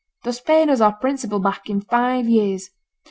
thus 0.23 0.41
paying 0.41 0.67
us 0.67 0.81
our 0.81 0.93
principal 0.97 1.37
back 1.37 1.69
in 1.69 1.79
five 1.79 2.27
years. 2.27 2.71